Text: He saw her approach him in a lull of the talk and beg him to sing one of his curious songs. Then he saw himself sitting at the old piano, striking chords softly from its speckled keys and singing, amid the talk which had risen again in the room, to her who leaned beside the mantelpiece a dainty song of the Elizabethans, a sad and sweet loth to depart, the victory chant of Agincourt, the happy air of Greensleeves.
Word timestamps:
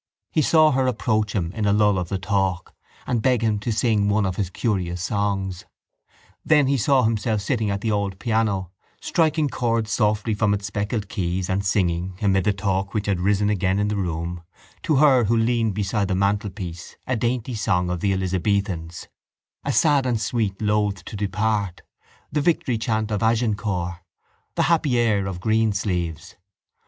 He 0.31 0.41
saw 0.41 0.71
her 0.71 0.87
approach 0.87 1.33
him 1.35 1.51
in 1.51 1.67
a 1.67 1.71
lull 1.71 1.99
of 1.99 2.09
the 2.09 2.17
talk 2.17 2.73
and 3.05 3.21
beg 3.21 3.43
him 3.43 3.59
to 3.59 3.71
sing 3.71 4.09
one 4.09 4.25
of 4.25 4.35
his 4.35 4.49
curious 4.49 4.99
songs. 5.03 5.65
Then 6.43 6.65
he 6.65 6.75
saw 6.75 7.03
himself 7.03 7.41
sitting 7.41 7.69
at 7.69 7.81
the 7.81 7.91
old 7.91 8.17
piano, 8.17 8.71
striking 8.99 9.47
chords 9.47 9.91
softly 9.91 10.33
from 10.33 10.55
its 10.55 10.65
speckled 10.65 11.07
keys 11.07 11.51
and 11.51 11.63
singing, 11.63 12.17
amid 12.19 12.45
the 12.45 12.51
talk 12.51 12.95
which 12.95 13.05
had 13.05 13.19
risen 13.19 13.51
again 13.51 13.77
in 13.77 13.89
the 13.89 13.95
room, 13.95 14.41
to 14.81 14.95
her 14.95 15.25
who 15.25 15.37
leaned 15.37 15.75
beside 15.75 16.07
the 16.07 16.15
mantelpiece 16.15 16.95
a 17.05 17.15
dainty 17.15 17.53
song 17.53 17.91
of 17.91 17.99
the 17.99 18.11
Elizabethans, 18.11 19.07
a 19.63 19.71
sad 19.71 20.07
and 20.07 20.19
sweet 20.19 20.59
loth 20.59 21.05
to 21.05 21.15
depart, 21.15 21.83
the 22.31 22.41
victory 22.41 22.79
chant 22.79 23.11
of 23.11 23.21
Agincourt, 23.21 23.99
the 24.55 24.63
happy 24.63 24.97
air 24.97 25.27
of 25.27 25.39
Greensleeves. 25.39 26.37